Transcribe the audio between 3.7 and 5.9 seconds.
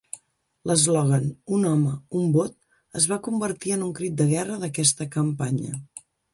en un crit de guerra d'aquesta campanya.